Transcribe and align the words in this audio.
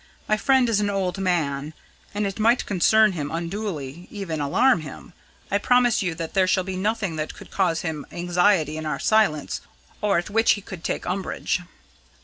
My 0.27 0.35
friend 0.35 0.67
is 0.67 0.79
an 0.79 0.89
old 0.89 1.19
man, 1.19 1.75
and 2.11 2.25
it 2.25 2.39
might 2.39 2.65
concern 2.65 3.11
him 3.11 3.29
unduly 3.29 4.07
even 4.09 4.41
alarm 4.41 4.81
him. 4.81 5.13
I 5.51 5.59
promise 5.59 6.01
you 6.01 6.15
there 6.15 6.47
shall 6.47 6.63
be 6.63 6.75
nothing 6.75 7.17
that 7.17 7.35
could 7.35 7.51
cause 7.51 7.81
him 7.81 8.07
anxiety 8.11 8.77
in 8.77 8.87
our 8.87 8.97
silence, 8.97 9.61
or 10.01 10.17
at 10.17 10.31
which 10.31 10.53
he 10.53 10.61
could 10.61 10.83
take 10.83 11.05
umbrage." 11.05 11.59